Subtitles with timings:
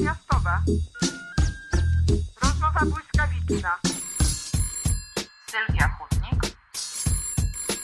[0.00, 0.62] natychmiastowa.
[2.42, 3.78] Rozmowa błyskawiczna.
[5.50, 6.44] Sylwia Chudnik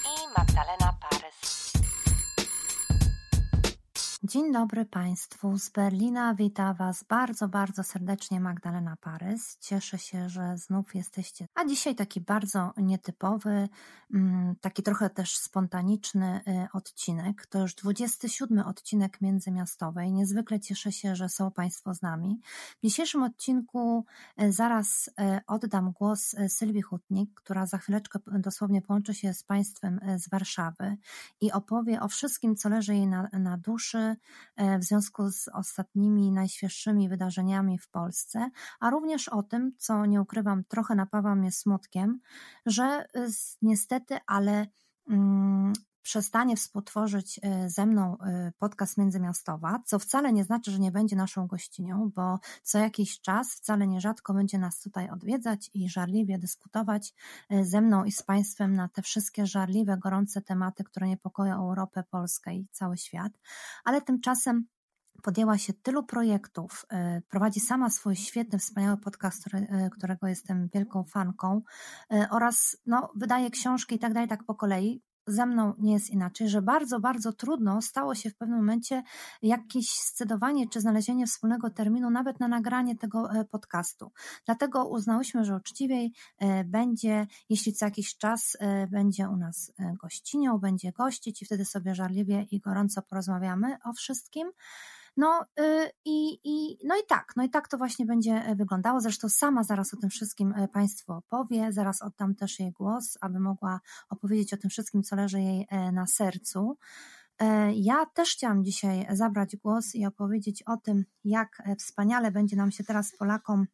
[0.05, 1.46] i Magdalena Parys.
[4.29, 5.59] Dzień dobry Państwu.
[5.59, 9.59] Z Berlina wita Was bardzo, bardzo serdecznie Magdalena Parys.
[9.61, 11.49] Cieszę się, że znów jesteście.
[11.55, 13.69] A dzisiaj taki bardzo nietypowy,
[14.15, 17.47] mm, taki trochę też spontaniczny y, odcinek.
[17.47, 20.13] To już 27 odcinek Międzymiastowej.
[20.13, 22.41] Niezwykle cieszę się, że są Państwo z nami.
[22.79, 24.05] W dzisiejszym odcinku
[24.43, 25.13] y, zaraz y,
[25.47, 30.97] oddam głos Sylwii Hutnik, która za chwileczkę dosłownie połączy się z Państwem z Warszawy
[31.41, 34.16] i opowie o wszystkim, co leży jej na, na duszy,
[34.79, 40.65] w związku z ostatnimi, najświeższymi wydarzeniami w Polsce, a również o tym, co nie ukrywam,
[40.65, 42.21] trochę napawa mnie smutkiem,
[42.67, 43.07] że e,
[43.63, 44.67] niestety, ale
[45.09, 45.73] mm,
[46.07, 48.17] przestanie współtworzyć e, ze mną
[48.59, 53.55] podcast Międzymiastowa, co wcale nie znaczy, że nie będzie naszą gościnią, bo co jakiś czas,
[53.55, 57.15] wcale nierzadko będzie nas tutaj odwiedzać i żarliwie dyskutować
[57.63, 62.55] ze mną i z Państwem na te wszystkie żarliwe, gorące tematy, które niepokoją Europę, Polskę
[62.55, 63.33] i cały świat.
[63.85, 64.67] Ale tymczasem
[65.23, 66.87] podjęła się tylu projektów,
[67.29, 69.45] prowadzi sama swój świetny, wspaniały podcast,
[69.93, 71.63] którego jestem wielką fanką
[72.31, 75.03] oraz no, wydaje książki i tak dalej, tak po kolei.
[75.27, 79.03] Ze mną nie jest inaczej, że bardzo, bardzo trudno stało się w pewnym momencie
[79.43, 84.13] jakieś scedowanie czy znalezienie wspólnego terminu, nawet na nagranie tego podcastu.
[84.45, 86.13] Dlatego uznałyśmy, że uczciwiej
[86.65, 88.57] będzie, jeśli co jakiś czas
[88.91, 94.49] będzie u nas gościnią, będzie gościć i wtedy sobie żarliwie i gorąco porozmawiamy o wszystkim.
[95.17, 99.01] No y, i, i, no i tak, no i tak to właśnie będzie e, wyglądało.
[99.01, 103.41] Zresztą sama zaraz o tym wszystkim e, Państwu opowie, zaraz oddam też jej głos, aby
[103.41, 106.77] mogła opowiedzieć o tym wszystkim, co leży jej e, na sercu.
[107.75, 112.85] Ja też chciałam dzisiaj zabrać głos i opowiedzieć o tym, jak wspaniale będzie nam się
[112.85, 113.67] teraz Polakom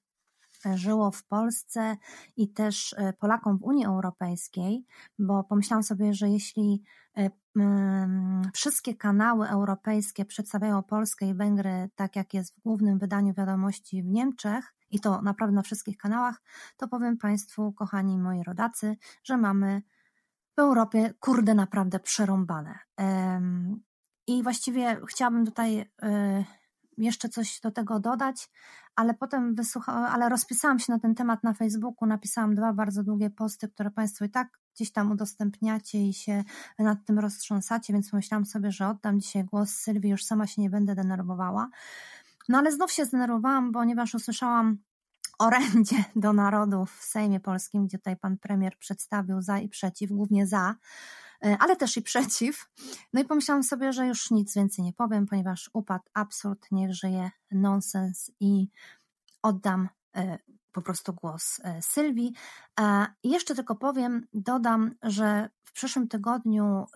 [0.75, 1.97] żyło w Polsce
[2.36, 4.86] i też Polakom w Unii Europejskiej,
[5.19, 6.83] bo pomyślałam sobie, że jeśli
[8.55, 14.07] wszystkie kanały europejskie przedstawiają Polskę i Węgry tak, jak jest w głównym wydaniu wiadomości w
[14.07, 16.42] Niemczech, i to naprawdę na wszystkich kanałach,
[16.77, 19.83] to powiem Państwu, kochani moi rodacy, że mamy
[20.57, 22.79] w Europie, kurde, naprawdę przerąbane.
[24.27, 26.45] I właściwie chciałabym tutaj e,
[26.98, 28.51] jeszcze coś do tego dodać,
[28.97, 33.30] ale potem wysłuchałam, ale rozpisałam się na ten temat na Facebooku, napisałam dwa bardzo długie
[33.30, 36.45] posty, które Państwo i tak gdzieś tam udostępniacie i się
[36.79, 40.70] nad tym roztrząsacie, więc myślałam sobie, że oddam dzisiaj głos Sylwii, już sama się nie
[40.70, 41.69] będę denerwowała.
[42.48, 44.79] No ale znów się zdenerwowałam, ponieważ usłyszałam
[45.39, 50.47] orędzie do narodów w Sejmie Polskim, gdzie tutaj pan premier przedstawił za i przeciw, głównie
[50.47, 50.74] za,
[51.58, 52.70] ale też i przeciw.
[53.13, 57.30] No i pomyślałam sobie, że już nic więcej nie powiem, ponieważ upadł absurd, niech żyje
[57.51, 58.69] nonsens i
[59.42, 60.39] oddam e,
[60.73, 62.35] po prostu głos e, Sylwii.
[63.25, 66.86] Jeszcze tylko powiem, dodam, że w przyszłym tygodniu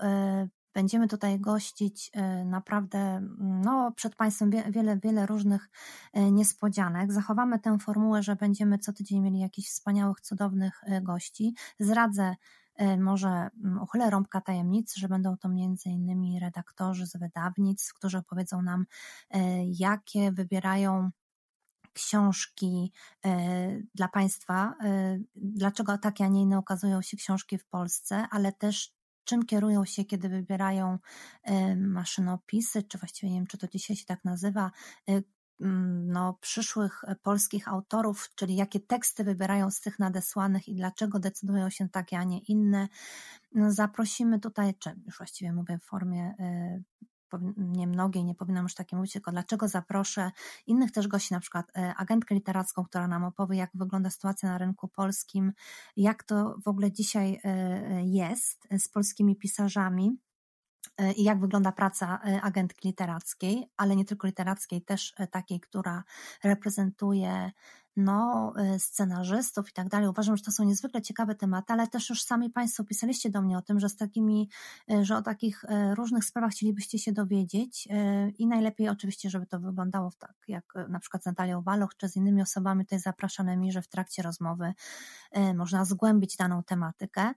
[0.77, 5.69] Będziemy tutaj gościć e, naprawdę no, przed Państwem wiele, wiele różnych
[6.13, 7.13] e, niespodzianek.
[7.13, 11.55] Zachowamy tę formułę, że będziemy co tydzień mieli jakichś wspaniałych, cudownych e, gości.
[11.79, 12.37] Zradzę
[12.99, 13.49] może
[13.83, 18.87] uchylę rąbka tajemnicy, że będą to między innymi redaktorzy z wydawnictw, którzy opowiedzą nam,
[19.65, 21.11] jakie wybierają
[21.93, 22.93] książki
[23.95, 24.75] dla Państwa,
[25.35, 30.05] dlaczego takie, a nie inne ukazują się książki w Polsce, ale też czym kierują się,
[30.05, 30.99] kiedy wybierają
[31.77, 34.71] maszynopisy, czy właściwie nie wiem, czy to dzisiaj się tak nazywa,
[35.07, 35.23] mm,
[35.61, 41.89] no, przyszłych polskich autorów, czyli jakie teksty wybierają z tych nadesłanych i dlaczego decydują się
[41.89, 42.89] takie, a nie inne.
[43.55, 47.07] No, zaprosimy tutaj, czy już właściwie mówię w formie y,
[47.57, 50.31] nie mnogie, nie powinnam już takie mówić, tylko dlaczego zaproszę
[50.67, 54.59] innych też gości, na przykład e, agentkę literacką, która nam opowie, jak wygląda sytuacja na
[54.59, 55.53] rynku polskim,
[55.97, 60.26] jak to w ogóle dzisiaj e, jest z polskimi pisarzami e,
[61.17, 66.05] i jak wygląda praca agentki literackiej, ale nie tylko literackiej, też takiej, która
[66.45, 67.51] reprezentuje
[67.97, 70.09] no, y, scenarzystów i tak dalej.
[70.09, 73.59] Uważam, że to są niezwykle ciekawe tematy, ale też już sami Państwo pisaliście do mnie
[73.59, 74.51] o tym, że z takimi,
[74.93, 77.89] y, że o takich y, różnych sprawach chcielibyście się dowiedzieć
[78.39, 82.17] i najlepiej oczywiście, żeby to wyglądało tak, jak na przykład z Natalią Waloch czy z
[82.17, 84.75] innymi osobami tutaj zapraszanymi, że w trakcie rozmowy
[85.55, 87.33] można zgłębić daną tematykę.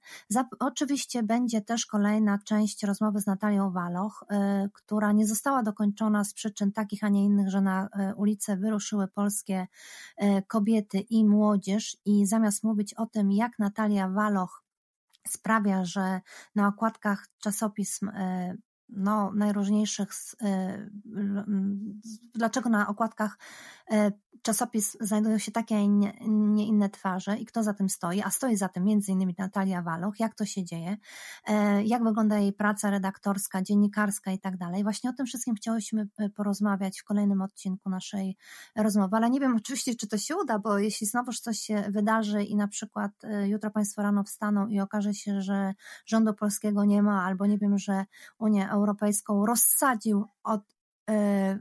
[0.60, 4.24] Oczywiście będzie też kolejna część rozmowy z Natalią Waloch,
[4.74, 9.68] która nie została dokończona z przyczyn takich, a nie innych, że na ulicę wyruszyły polskie
[10.50, 14.64] kobiety i młodzież i zamiast mówić o tym, jak Natalia Waloch
[15.28, 16.22] sprawia, że
[16.56, 18.56] na okładkach czasopism e,
[18.90, 20.10] no, najróżniejszych,
[22.34, 23.38] dlaczego na okładkach
[24.42, 28.30] czasopis znajdują się takie, a nie, nie, inne twarze i kto za tym stoi, a
[28.30, 30.98] stoi za tym między innymi Natalia Waloch, jak to się dzieje,
[31.48, 34.84] e, jak wygląda jej praca redaktorska, dziennikarska i tak dalej.
[34.84, 38.38] Właśnie o tym wszystkim chciałyśmy porozmawiać w kolejnym odcinku naszej
[38.76, 42.44] rozmowy, ale nie wiem oczywiście, czy to się uda, bo jeśli znowuż coś się wydarzy
[42.44, 43.12] i na przykład
[43.46, 45.74] jutro Państwo rano wstaną i okaże się, że
[46.06, 48.06] rządu polskiego nie ma, albo nie wiem, że
[48.40, 50.62] Unię Europejską rozsadził od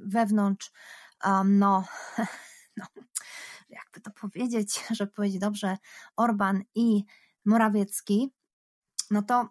[0.05, 0.73] wewnątrz
[1.25, 1.85] um, no
[2.77, 2.87] no,
[3.69, 5.77] jakby to powiedzieć, żeby powiedzieć dobrze,
[6.17, 7.05] Orban i
[7.45, 8.35] Morawiecki,
[9.11, 9.49] no to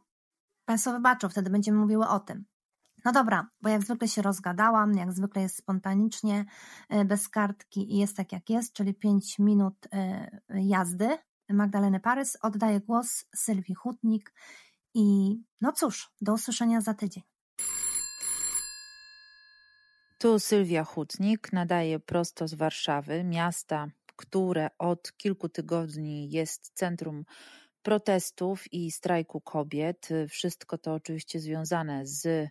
[0.65, 2.45] Państwo wybaczą, wtedy będziemy mówiły o tym.
[3.05, 6.45] No dobra, bo jak zwykle się rozgadałam, jak zwykle jest spontanicznie,
[6.89, 11.17] e, bez kartki i jest tak jak jest, czyli 5 minut e, jazdy
[11.49, 12.37] Magdaleny Parys.
[12.41, 14.33] Oddaję głos Sylwii Hutnik
[14.93, 17.23] i no cóż, do usłyszenia za tydzień.
[20.19, 27.25] Tu Sylwia Hutnik nadaje prosto z Warszawy, miasta, które od kilku tygodni jest centrum
[27.81, 30.09] protestów i strajku kobiet.
[30.29, 32.49] Wszystko to oczywiście związane z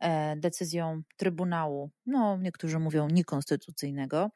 [0.00, 4.30] e, decyzją Trybunału, no niektórzy mówią niekonstytucyjnego,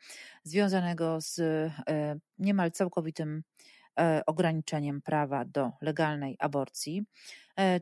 [0.45, 1.73] związanego z e,
[2.39, 3.43] niemal całkowitym
[4.01, 7.03] e, ograniczeniem prawa do legalnej aborcji.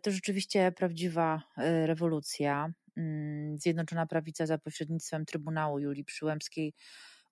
[0.03, 1.43] To rzeczywiście prawdziwa
[1.87, 2.73] rewolucja.
[3.01, 6.75] Mm, Zjednoczona Prawica za pośrednictwem Trybunału Julii Przyłębskiej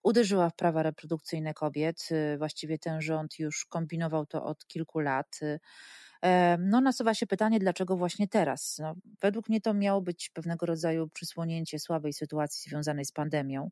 [0.03, 2.09] uderzyła w prawa reprodukcyjne kobiet.
[2.11, 5.41] Y, właściwie ten rząd już kombinował to od kilku lat.
[5.43, 5.59] Y,
[6.59, 8.79] no, nasuwa się pytanie, dlaczego właśnie teraz?
[8.79, 13.71] No, według mnie to miało być pewnego rodzaju przysłonięcie słabej sytuacji związanej z pandemią.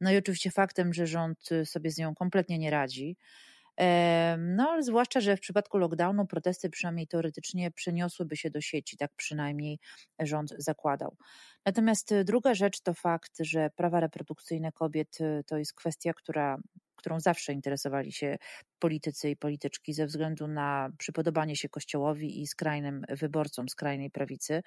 [0.00, 3.16] No i oczywiście faktem, że rząd y, sobie z nią kompletnie nie radzi.
[4.38, 9.78] No, zwłaszcza, że w przypadku lockdownu protesty przynajmniej teoretycznie przeniosłyby się do sieci, tak przynajmniej
[10.20, 11.16] rząd zakładał.
[11.66, 16.58] Natomiast y, druga rzecz to fakt, że prawa reprodukcyjne kobiet y, to jest kwestia, która
[16.96, 18.36] którą zawsze interesowali się
[18.78, 24.62] politycy i polityczki ze względu na przypodobanie się Kościołowi i skrajnym wyborcom skrajnej prawicy.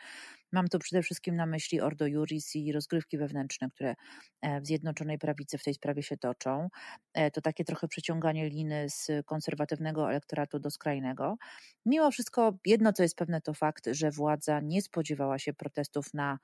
[0.51, 3.95] Mam tu przede wszystkim na myśli Ordo Juris i rozgrywki wewnętrzne, które
[4.41, 6.69] e, w Zjednoczonej Prawicy w tej sprawie się toczą.
[7.13, 11.37] E, to takie trochę przeciąganie liny z konserwatywnego elektoratu do skrajnego.
[11.85, 16.39] Mimo wszystko, jedno co jest pewne, to fakt, że władza nie spodziewała się protestów na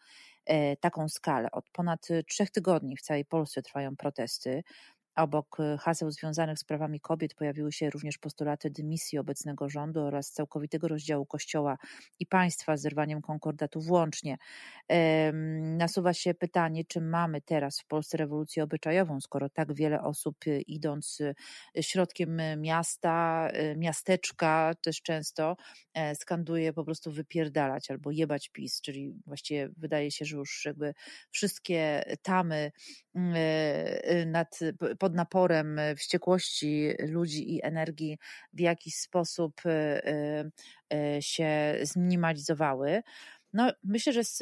[0.45, 1.51] e, taką skalę.
[1.51, 4.63] Od ponad trzech tygodni w całej Polsce trwają protesty.
[5.15, 10.31] Obok y, haseł związanych z prawami kobiet pojawiły się również postulaty dymisji obecnego rządu oraz
[10.31, 11.77] całkowitego rozdziału Kościoła
[12.19, 14.37] i państwa z zerwaniem konkordatu włącznie.
[15.61, 20.61] Nasuwa się pytanie, czy mamy teraz w Polsce rewolucję obyczajową, skoro tak wiele osób y,
[20.61, 21.35] idąc y,
[21.83, 25.55] środkiem miasta, miasteczka też często
[25.93, 30.93] e, skanduje po prostu wypierdalać albo jebać PiS, czyli właściwie wydaje się, że już jakby
[31.31, 32.71] wszystkie tamy
[34.25, 34.59] nad
[34.99, 38.17] pod naporem e, wściekłości ludzi i energii
[38.53, 39.61] w jakiś sposób
[41.19, 43.03] się zminimalizowały.
[43.55, 44.41] No, myślę, że z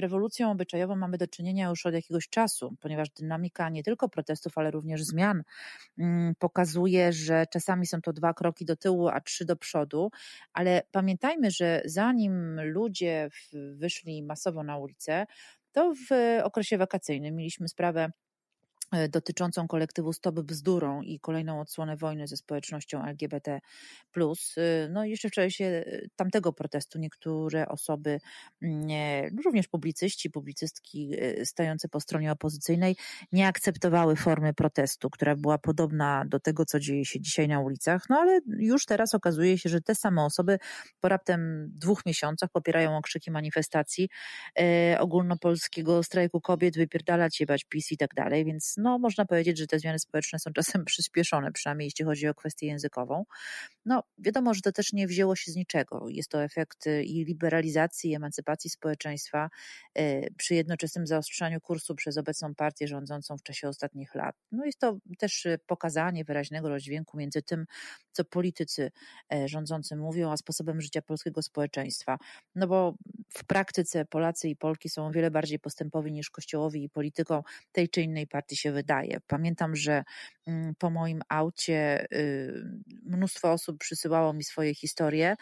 [0.00, 4.70] rewolucją obyczajową mamy do czynienia już od jakiegoś czasu, ponieważ dynamika nie tylko protestów, ale
[4.70, 5.42] również zmian
[5.98, 10.10] mm, pokazuje, że czasami są to dwa kroki do tyłu, a trzy do przodu.
[10.52, 13.28] Ale pamiętajmy, że zanim ludzie
[13.74, 15.26] wyszli masowo na ulicę,
[15.72, 18.10] to w okresie wakacyjnym mieliśmy sprawę
[19.08, 23.60] dotyczącą kolektywu Stop Bzdurą i kolejną odsłonę wojny ze społecznością LGBT.
[24.16, 25.84] E, no jeszcze w czasie e,
[26.16, 28.20] tamtego protestu niektóre osoby,
[28.62, 28.88] mm,
[29.44, 31.10] również publicyści, publicystki
[31.44, 32.96] stojące po stronie opozycyjnej,
[33.32, 38.02] nie akceptowały formy protestu, która była podobna do tego, co dzieje się dzisiaj na ulicach.
[38.08, 40.58] No ale już teraz okazuje się, że te same osoby
[41.00, 44.08] po raptem dwóch miesiącach popierają okrzyki manifestacji
[44.98, 49.78] ogólnopolskiego strajku kobiet, wypierdalać, jebać PiS i tak dalej, więc no można powiedzieć, że te
[49.78, 53.24] zmiany społeczne są czasem przyspieszone, przynajmniej jeśli chodzi o kwestię językową.
[53.84, 56.08] No wiadomo, że to też nie wzięło się z niczego.
[56.08, 59.50] Jest to efekt y, i liberalizacji, i emancypacji społeczeństwa
[59.98, 64.36] y, przy jednoczesnym zaostrzaniu kursu przez obecną partię rządzącą w czasie ostatnich lat.
[64.52, 67.66] No jest to też y, pokazanie wyraźnego rozdźwięku między tym,
[68.12, 68.90] co politycy
[69.44, 72.18] rządzący mówią, a sposobem życia polskiego społeczeństwa.
[72.54, 72.94] No bo
[73.28, 77.88] w praktyce Polacy i Polki są o wiele bardziej postępowi niż kościołowi i polityką tej
[77.88, 79.18] czy innej partii się wydaje.
[79.26, 80.04] Pamiętam, że
[80.46, 82.64] mm, po moim aucie y,
[83.02, 85.36] mnóstwo osób przysyłało mi swoje historie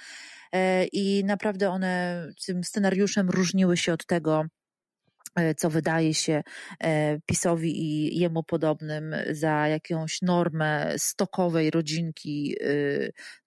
[0.53, 4.45] e, i naprawdę one tym scenariuszem różniły się od tego,
[5.57, 6.43] co wydaje się
[6.81, 12.57] e, PiSowi i jemu podobnym za jakąś normę stokowej rodzinki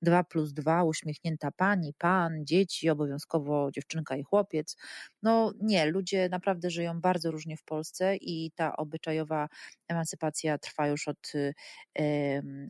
[0.02, 4.78] 2 y, plus 2, uśmiechnięta pani, pan, dzieci, obowiązkowo dziewczynka i chłopiec.
[5.24, 9.48] No nie, ludzie naprawdę żyją bardzo różnie w Polsce i ta obyczajowa
[9.88, 11.32] emancypacja trwa już od,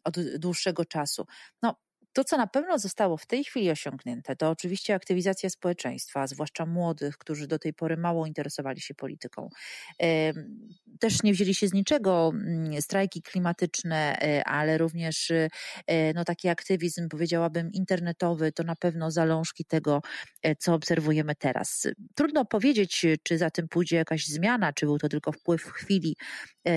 [0.04, 1.26] od dłuższego czasu.
[1.62, 1.76] No,
[2.14, 7.18] to, co na pewno zostało w tej chwili osiągnięte, to oczywiście aktywizacja społeczeństwa, zwłaszcza młodych,
[7.18, 9.50] którzy do tej pory mało interesowali się polityką.
[11.00, 15.32] Też nie wzięli się z niczego mm, strajki klimatyczne, e, ale również
[15.88, 20.02] e, no, taki aktywizm, powiedziałabym, internetowy, to na pewno zalążki tego,
[20.44, 21.88] e, co obserwujemy teraz.
[22.16, 26.16] Trudno powiedzieć, czy za tym pójdzie jakaś zmiana, czy był to tylko wpływ chwili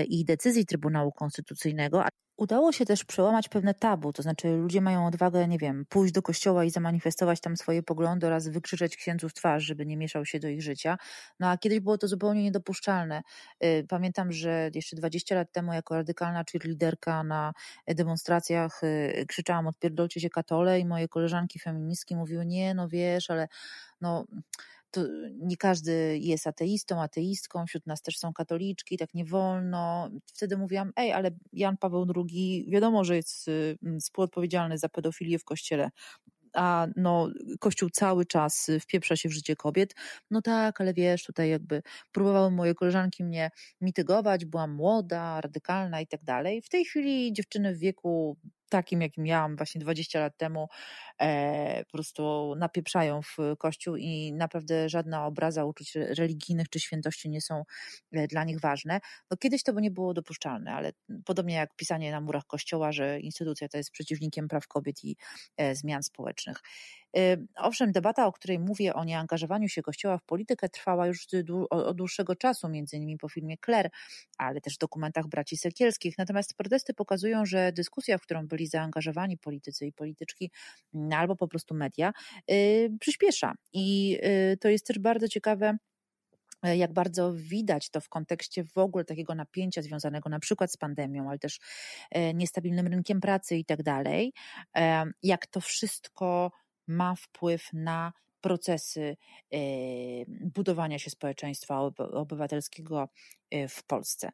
[0.09, 2.05] i decyzji Trybunału Konstytucyjnego.
[2.37, 6.23] Udało się też przełamać pewne tabu, to znaczy ludzie mają odwagę, nie wiem, pójść do
[6.23, 10.41] kościoła i zamanifestować tam swoje poglądy oraz wykrzyczeć księdzu w twarz, żeby nie mieszał się
[10.41, 10.99] do ich życia.
[11.41, 13.23] No a kiedyś było to zupełnie niedopuszczalne.
[13.64, 17.53] Y, pamiętam, że jeszcze 20 lat temu jako radykalna cheerleaderka na
[17.88, 23.49] demonstracjach y, krzyczałam odpierdolcie się katole i moje koleżanki feministki mówiły nie, no wiesz, ale
[24.00, 24.25] no
[24.94, 25.00] to
[25.38, 30.10] nie każdy jest ateistą, ateistką, wśród nas też są katoliczki, tak nie wolno.
[30.26, 35.44] Wtedy mówiłam, ej, ale Jan Paweł II wiadomo, że jest y, współodpowiedzialny za pedofilię w
[35.44, 35.90] kościele,
[36.54, 39.94] a no, Kościół cały czas wpieprza się w życie kobiet.
[40.30, 41.82] No tak, ale wiesz, tutaj jakby
[42.12, 46.62] próbowały moje koleżanki mnie mitygować, byłam młoda, radykalna i tak dalej.
[46.62, 48.36] W tej chwili dziewczyny w wieku
[48.68, 50.68] takim, jakim miałam właśnie 20 lat temu,
[51.21, 57.40] e, po prostu napieprzają w kościół i naprawdę żadna obraza uczuć religijnych czy świętości nie
[57.40, 57.62] są
[58.12, 59.00] e, dla nich ważne.
[59.30, 60.92] No kiedyś to by nie było dopuszczalne, ale
[61.25, 65.16] podobnie jak pisanie na murach kościoła, że instytucja ta jest przeciwnikiem praw kobiet i
[65.56, 66.62] e, zmian społecznych.
[67.56, 71.26] Owszem, debata, o której mówię, o nieangażowaniu się Kościoła w politykę trwała już
[71.71, 73.90] od dłuższego czasu, między innymi po filmie Claire,
[74.38, 76.18] ale też w dokumentach braci Sekielskich.
[76.18, 80.50] Natomiast protesty pokazują, że dyskusja, w którą byli zaangażowani politycy i polityczki,
[80.94, 82.12] mm, albo po prostu media,
[82.49, 82.56] yy,
[83.00, 83.54] przyspiesza.
[83.73, 85.76] I yy, to jest też bardzo ciekawe,
[86.62, 90.76] e, jak bardzo widać to w kontekście w ogóle takiego napięcia związanego na przykład z
[90.76, 91.59] pandemią, ale też
[92.11, 94.33] e, niestabilnym rynkiem pracy i tak dalej,
[95.23, 96.50] jak to wszystko
[96.87, 99.17] ma wpływ na procesy
[100.55, 103.09] budowania się społeczeństwa obywatelskiego
[103.69, 104.31] w Polsce.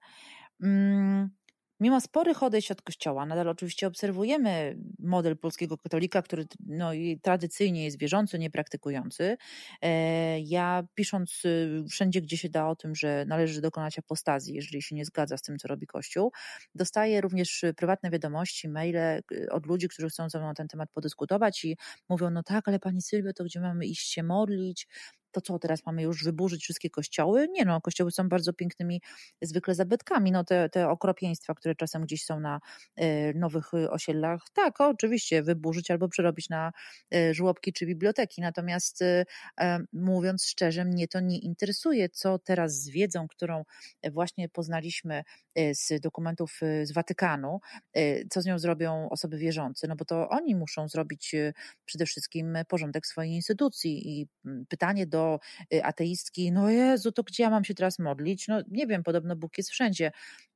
[1.81, 6.91] Mimo sporych odejść od kościoła, nadal oczywiście obserwujemy model polskiego katolika, który no,
[7.23, 9.37] tradycyjnie jest wierzący, niepraktykujący.
[9.83, 14.83] E, ja pisząc y, wszędzie, gdzie się da o tym, że należy dokonać apostazji, jeżeli
[14.83, 16.33] się nie zgadza z tym, co robi Kościół,
[16.75, 20.91] dostaję również prywatne wiadomości, maile y, od ludzi, którzy chcą ze mną na ten temat
[20.93, 21.77] podyskutować i
[22.09, 24.87] mówią, no tak, ale pani Sylwio, to gdzie mamy iść się modlić?
[25.33, 27.49] To co teraz mamy już wyburzyć wszystkie kościoły?
[27.53, 29.03] Nie no, kościoły są bardzo pięknymi
[29.43, 32.61] zwykle zabytkami, no te, te okropieństwa, które czasem gdzieś są na
[33.01, 36.73] y, nowych osiedlach, tak, oczywiście wyburzyć albo przerobić na
[37.15, 39.25] y, żłobki czy biblioteki, natomiast y,
[39.93, 43.65] mówiąc szczerze, mnie to nie interesuje, co teraz z wiedzą, którą
[44.13, 45.23] właśnie poznaliśmy
[45.57, 47.61] z dokumentów z Watykanu,
[48.31, 51.35] co z nią zrobią osoby wierzące, no bo to oni muszą zrobić
[51.85, 54.29] przede wszystkim porządek swojej instytucji i
[54.69, 55.39] pytanie do do
[55.75, 58.49] y, ateistki, no Jezu, to gdzie ja mam się teraz modlić?
[58.49, 60.13] No nie wiem, podobno Bóg jest wszędzie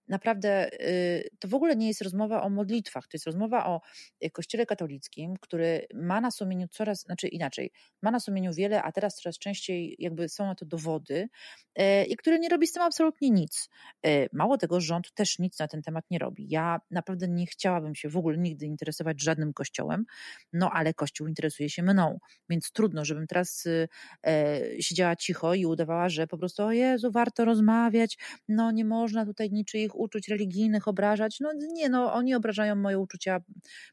[0.09, 3.81] naprawdę y, to w ogóle nie jest rozmowa o modlitwach, to jest rozmowa o
[4.25, 8.93] y, Kościele katolickim, który ma na sumieniu coraz, znaczy inaczej, ma na sumieniu wiele, a
[8.93, 11.29] teraz coraz częściej jakby są na to dowody
[11.79, 13.69] y, i który nie robi z tym absolutnie nic.
[14.33, 16.47] Mało tego, rząd też nic na ten temat nie robi.
[16.49, 20.05] Ja naprawdę nie chciałabym się w ogóle nigdy interesować żadnym kościołem,
[20.53, 22.19] no ale kościół interesuje się mną,
[22.49, 23.69] więc trudno, żebym teraz
[24.81, 28.19] siedziała cicho i udawała, że po prostu o Jezu, warto rozmawiać,
[28.49, 31.41] no nie można tutaj niczyich uczuć religijnych obrażać.
[31.41, 33.41] No nie, no oni obrażają moje uczucia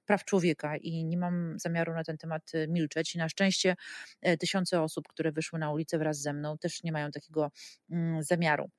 [0.05, 3.15] praw człowieka i nie mam zamiaru na ten temat e, milczeć.
[3.15, 3.75] I na szczęście
[4.21, 7.51] e, tysiące osób, które wyszły na ulicę wraz ze mną, też nie mają takiego
[7.91, 8.69] mm, zamiaru.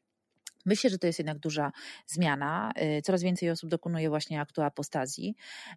[0.65, 1.73] Myślę, że to jest jednak duża
[2.07, 2.73] zmiana.
[2.75, 5.35] E, coraz więcej osób dokonuje właśnie aktu apostazji.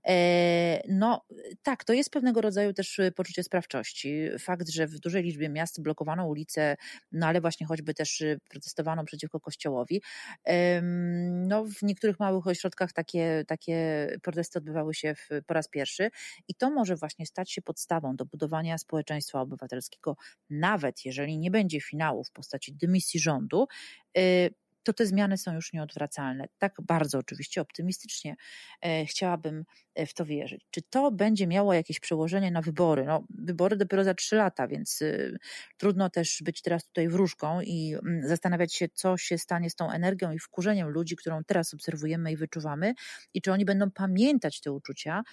[0.08, 1.26] E, no
[1.64, 4.30] tak, to jest pewnego rodzaju też poczucie sprawczości.
[4.40, 6.76] Fakt, że w dużej liczbie miast blokowano ulice,
[7.12, 10.02] no ale właśnie choćby też protestowano przeciwko kościołowi.
[11.32, 16.10] No w niektórych małych ośrodkach takie, takie protesty odbywały się w, po raz pierwszy
[16.48, 20.18] i to może właśnie stać się podstawą do budowania społeczeństwa obywatelskiego,
[20.50, 23.68] nawet jeżeli nie będzie finału w postaci dymisji rządu,
[24.86, 26.48] to te zmiany są już nieodwracalne.
[26.58, 28.36] Tak bardzo oczywiście optymistycznie
[28.82, 30.66] e, chciałabym e, w to wierzyć.
[30.72, 33.06] Czy to będzie miało jakieś przełożenie na wybory?
[33.06, 35.38] No, wybory dopiero za trzy lata, więc y,
[35.78, 39.92] trudno też być teraz tutaj wróżką i mm, zastanawiać się, co się stanie z tą
[39.92, 42.94] energią i wkurzeniem ludzi, którą teraz obserwujemy i wyczuwamy
[43.34, 45.24] i czy oni będą pamiętać te uczucia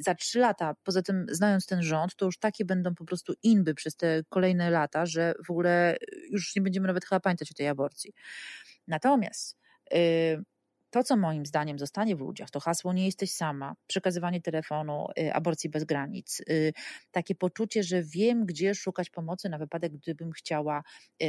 [0.00, 0.76] za trzy lata.
[0.84, 4.70] Poza tym, znając ten rząd, to już takie będą po prostu inby przez te kolejne
[4.70, 5.96] lata, że w ogóle
[6.30, 8.12] już nie będziemy nawet chyba pamiętać o tej aborcji aborcji.
[8.88, 9.58] Natomiast
[9.94, 10.44] y,
[10.90, 15.32] to, co moim zdaniem zostanie w ludziach, to hasło nie jesteś sama, przekazywanie telefonu, y,
[15.32, 16.72] aborcji bez granic, y,
[17.10, 20.82] takie poczucie, że wiem, gdzie szukać pomocy na wypadek, gdybym chciała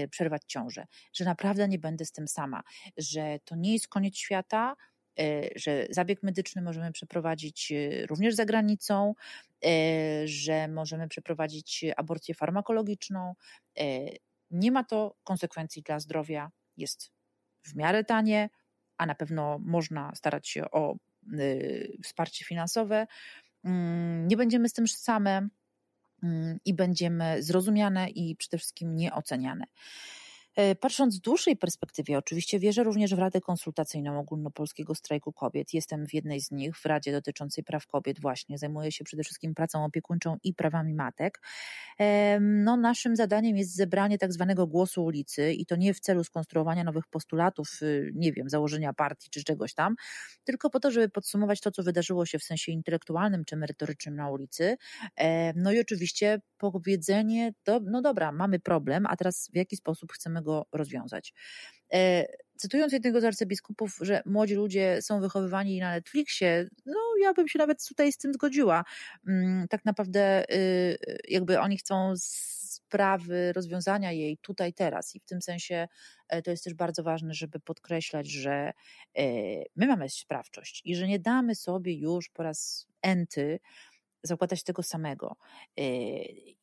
[0.10, 2.64] przerwać ciążę, że naprawdę nie będę z tym sama,
[2.98, 4.76] że to nie jest koniec świata,
[5.56, 7.74] że zabieg medyczny możemy przeprowadzić
[8.10, 9.14] również za granicą,
[10.26, 13.36] że możemy przeprowadzić aborcję farmakologiczną.
[14.54, 17.12] Nie ma to konsekwencji dla zdrowia, jest
[17.66, 18.50] w miarę tanie,
[18.98, 20.96] a na pewno można starać się o
[21.34, 23.08] y, wsparcie finansowe.
[23.64, 25.48] Mm, nie będziemy z tym same
[26.24, 29.66] mm, i będziemy zrozumiane i przede wszystkim nieoceniane.
[30.56, 35.74] E, patrząc w dłuższej perspektywie, oczywiście wierzę również w Radę Konsultacyjną Ogólnopolskiego Strajku Kobiet.
[35.74, 38.58] Jestem w jednej z nich, w Radzie dotyczącej praw kobiet właśnie.
[38.58, 41.42] Zajmuję się przede wszystkim pracą opiekuńczą i prawami matek.
[42.42, 46.84] No, naszym zadaniem jest zebranie tak zwanego głosu ulicy i to nie w celu skonstruowania
[46.84, 49.96] nowych postulatów, y, nie wiem, założenia partii czy czegoś tam,
[50.44, 54.30] tylko po to, żeby podsumować to, co wydarzyło się w sensie intelektualnym czy merytorycznym na
[54.30, 54.78] ulicy.
[55.56, 60.66] No i oczywiście powiedzenie, no dobra, mamy problem, a teraz w jaki sposób chcemy go
[60.72, 61.34] rozwiązać.
[61.94, 62.26] E,
[62.58, 67.60] cytując jednego z arcybiskupów, że młodzi ludzie są wychowywani na Netflixie, no ja bym się
[67.60, 68.84] nawet tutaj z tym zgodziła.
[69.28, 70.98] Mm, tak naprawdę y,
[71.28, 75.88] jakby oni chcą sprawy, rozwiązania jej tutaj, teraz i w tym sensie
[76.30, 79.24] e, to jest też bardzo ważne, żeby podkreślać, że e,
[79.76, 83.60] my mamy sprawczość i że nie damy sobie już po raz enty
[84.24, 85.36] zakładać tego samego
[85.80, 85.84] y,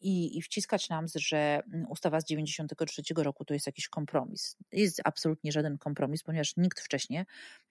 [0.00, 4.56] i, i wciskać nam, że mm, ustawa z 93 roku to jest jakiś kompromis.
[4.72, 7.24] Jest absolutnie żaden kompromis, ponieważ nikt wcześniej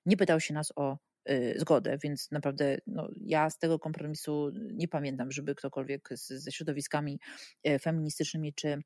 [0.06, 0.98] nie pytał się nas o
[1.30, 6.52] y, zgodę, więc naprawdę no, ja z tego kompromisu nie pamiętam, żeby ktokolwiek z, ze
[6.52, 7.20] środowiskami
[7.68, 8.82] y, feministycznymi czy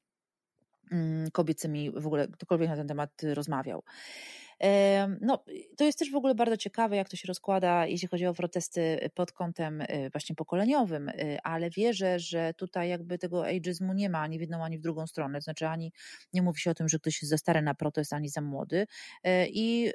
[1.32, 3.84] kobiecymi w ogóle ktokolwiek na ten temat rozmawiał.
[5.22, 5.44] No,
[5.78, 9.10] to jest też w ogóle bardzo ciekawe, jak to się rozkłada, jeśli chodzi o protesty
[9.16, 14.20] pod kątem y, właśnie pokoleniowym, y, ale wierzę, że tutaj jakby tego ageizmu nie ma
[14.20, 15.42] ani w jedną, ani w drugą stronę.
[15.42, 15.94] Znaczy, ani
[16.34, 18.88] nie mówi się o tym, że ktoś jest za stary na protest, ani za młody.
[19.28, 19.92] Y, I,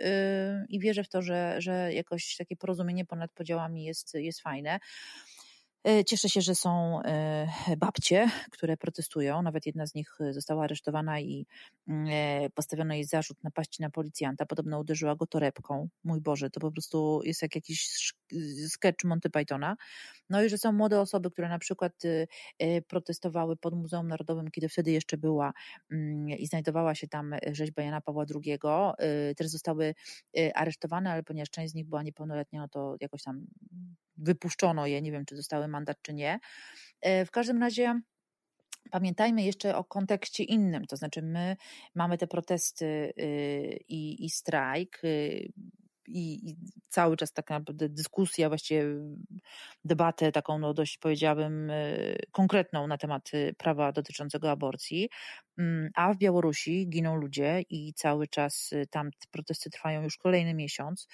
[0.68, 4.78] i wierzę w to, że, że jakoś takie porozumienie ponad podziałami jest, jest fajne.
[5.84, 9.42] E, cieszę się, że są e, babcie, które protestują.
[9.42, 11.46] Nawet jedna z nich e, została aresztowana i
[11.88, 12.08] mm,
[12.54, 14.46] postawiono jej zarzut napaści na policjanta.
[14.46, 15.88] Podobno uderzyła go torebką.
[16.04, 18.12] Mój Boże, to po prostu jest jak jakiś
[18.68, 19.76] sketch Monty Pythona.
[20.30, 22.02] No i że są młode osoby, które na przykład
[22.88, 25.52] protestowały pod Muzeum Narodowym, kiedy wtedy jeszcze była
[25.92, 28.58] mm, i znajdowała się tam rzeźba Jana Pawła II.
[29.36, 29.94] Też zostały
[30.54, 33.46] aresztowane, ale ponieważ część z nich była niepełnoletnia, no to jakoś tam
[34.16, 36.38] wypuszczono je, nie wiem czy dostały mandat czy nie.
[37.04, 38.00] W każdym razie
[38.90, 41.56] Pamiętajmy jeszcze o kontekście innym, to znaczy my
[41.94, 42.84] mamy te protesty
[43.18, 45.02] y, i, i strajk.
[46.08, 46.56] I, I,
[46.88, 48.84] cały czas taka naprawdę dyskusja, właściwie
[49.84, 55.08] debatę taką, no dość powiedziałabym, y, konkretną na temat prawa dotyczącego aborcji.
[55.58, 61.08] Mm, a w Białorusi giną ludzie i cały czas tam protesty trwają już kolejny miesiąc.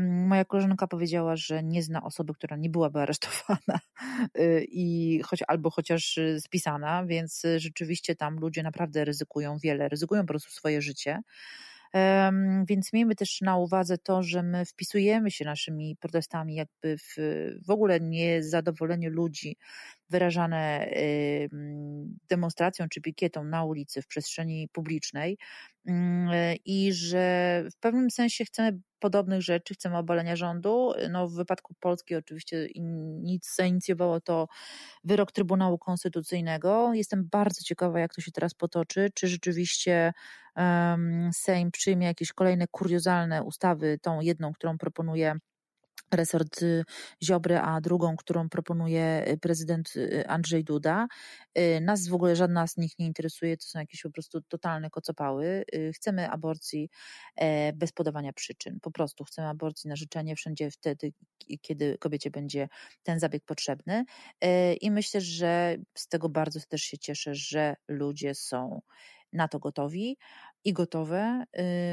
[0.00, 3.80] Moja koleżanka powiedziała, że nie zna osoby, która nie byłaby aresztowana
[4.68, 10.50] i choć, albo chociaż spisana, więc rzeczywiście tam ludzie naprawdę ryzykują wiele, ryzykują po prostu
[10.50, 11.20] swoje życie.
[12.68, 17.16] Więc miejmy też na uwadze to, że my wpisujemy się naszymi protestami jakby w,
[17.66, 19.56] w ogóle niezadowolenie ludzi
[20.10, 20.88] wyrażane
[22.28, 25.38] demonstracją czy pikietą na ulicy, w przestrzeni publicznej
[25.86, 30.92] mm, i że w pewnym sensie chcemy podobnych rzeczy, chcemy obalenia rządu.
[31.10, 32.68] No, w wypadku Polski oczywiście
[33.22, 34.48] nic zainicjowało to
[35.04, 36.94] wyrok Trybunału Konstytucyjnego.
[36.94, 40.12] Jestem bardzo ciekawa, jak to się teraz potoczy, czy rzeczywiście
[41.32, 45.34] Sejm przyjmie jakieś kolejne kuriozalne ustawy, tą jedną, którą proponuje
[46.12, 46.84] resort y,
[47.24, 51.06] Ziobry, a drugą, którą proponuje y, prezydent y, Andrzej Duda.
[51.80, 55.64] Nas w ogóle żadna z nich nie interesuje, to są jakieś po prostu totalne kocopały.
[55.94, 56.88] Chcemy aborcji
[57.36, 58.78] e, bez podawania przyczyn.
[58.82, 61.12] Po prostu chcemy aborcji na życzenie wszędzie wtedy,
[61.60, 62.68] kiedy kobiecie będzie
[63.02, 64.04] ten zabieg potrzebny.
[64.40, 68.80] E, I myślę, że z tego bardzo też się cieszę, że ludzie są
[69.32, 70.16] na to gotowi
[70.64, 71.44] i gotowe.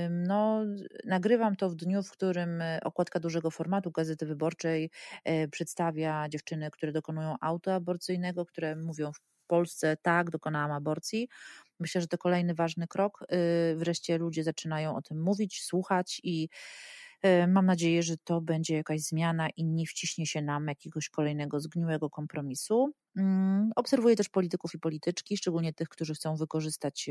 [0.10, 0.62] No,
[1.06, 4.90] nagrywam to w dniu, w którym okładka dużego formatu Gazety Wyborczej
[5.52, 11.28] przedstawia dziewczyny, które dokonują autoaborcyjnego, które mówią w Polsce tak, dokonałam aborcji.
[11.80, 13.26] Myślę, że to kolejny ważny krok.
[13.76, 16.50] Wreszcie ludzie zaczynają o tym mówić, słuchać i
[17.22, 21.60] E, mam nadzieję, że to będzie jakaś zmiana i nie wciśnie się nam jakiegoś kolejnego
[21.60, 22.94] zgniłego kompromisu.
[23.20, 27.10] Mm, obserwuję też polityków i polityczki, szczególnie tych, którzy chcą wykorzystać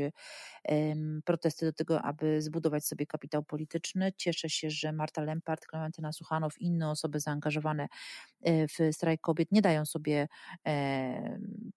[1.25, 4.13] protesty do tego, aby zbudować sobie kapitał polityczny.
[4.17, 7.87] Cieszę się, że Marta Lempart, Klementyna Suchanow i inne osoby zaangażowane
[8.41, 10.27] e, w strajk kobiet nie dają sobie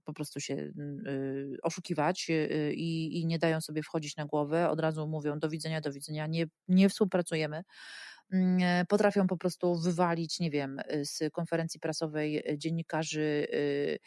[0.04, 4.70] po prostu się y, oszukiwać y, i, nie dają sobie wchodzić na głowę.
[4.70, 7.62] Od razu mówią do widzenia, do widzenia, nie, nie współpracujemy.
[8.32, 13.98] Mm, e, potrafią po prostu wywalić, nie wiem, z konferencji prasowej dziennikarzy y, e,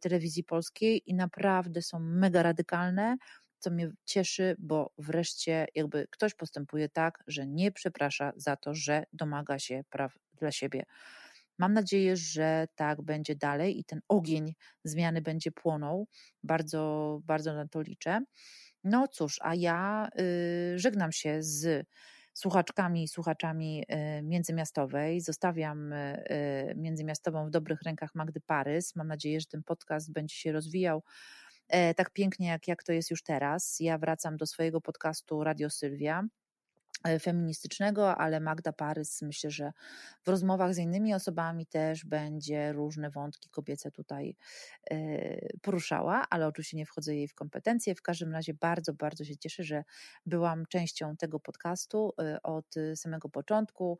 [0.00, 3.16] telewizji polskiej i naprawdę są mega radykalne,
[3.58, 9.04] co mnie cieszy, bo wreszcie jakby ktoś postępuje tak, że nie przeprasza za to, że
[9.12, 10.82] domaga się praw dla siebie.
[11.58, 16.08] Mam nadzieję, że tak będzie dalej i ten ogień zmiany będzie płonął.
[16.42, 18.20] Bardzo, bardzo na to liczę.
[18.84, 21.86] No cóż, a ja y, żegnam się z
[22.36, 25.20] słuchaczkami i słuchaczami e, międzymiastowej.
[25.20, 28.96] Zostawiam e, e, międzymiastową w dobrych rękach Magdy Parys.
[28.96, 31.02] Mam nadzieję, że ten podcast będzie się rozwijał
[31.96, 33.76] tak pięknie, jak, jak to jest już teraz.
[33.80, 36.24] Ja wracam do swojego podcastu Radio Sylwia
[37.20, 39.72] feministycznego, ale Magda Parys myślę, że
[40.24, 44.36] w rozmowach z innymi osobami też będzie różne wątki kobiece tutaj
[45.62, 47.94] poruszała, ale oczywiście nie wchodzę jej w kompetencje.
[47.94, 49.84] W każdym razie bardzo, bardzo się cieszę, że
[50.26, 53.98] byłam częścią tego podcastu od samego początku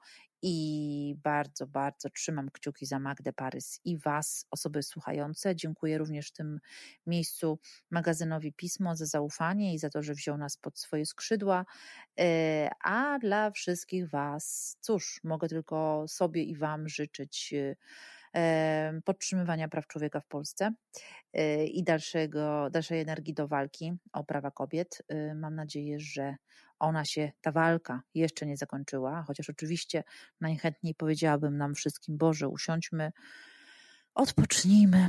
[0.48, 5.56] i bardzo, bardzo trzymam kciuki za Magdę Parys i Was, osoby słuchające.
[5.56, 6.60] Dziękuję również w tym
[7.06, 7.58] miejscu
[7.90, 11.66] magazynowi Pismo za zaufanie i za to, że wziął nas pod swoje skrzydła.
[12.18, 17.76] E, a dla wszystkich Was, cóż, mogę tylko sobie i Wam życzyć e,
[19.04, 20.72] podtrzymywania praw człowieka w Polsce
[21.32, 25.02] e, i dalszego, dalszej energii do walki o prawa kobiet.
[25.34, 26.36] Mam nadzieję, że
[26.78, 30.04] ona się, ta walka jeszcze nie zakończyła, chociaż oczywiście
[30.40, 33.12] najchętniej powiedziałabym nam wszystkim, Boże, usiądźmy,
[34.16, 35.06] odpocznijmy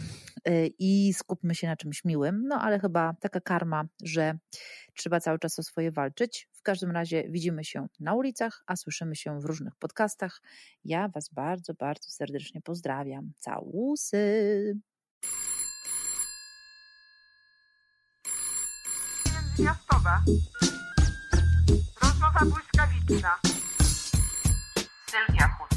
[0.48, 2.44] y, i skupmy się na czymś miłym.
[2.48, 4.38] No ale chyba taka karma, że
[4.94, 9.42] trzeba cały czas o swoje walczyć każdym razie widzimy się na ulicach, a słyszymy się
[9.42, 10.42] w różnych podcastach.
[10.86, 13.32] Ja Was bardzo, bardzo serdecznie pozdrawiam.
[13.38, 14.78] Całusy!
[19.60, 20.22] Miastowa.
[22.02, 23.40] Rozmowa błyskawiczna.
[25.10, 25.77] Sylwia Hut.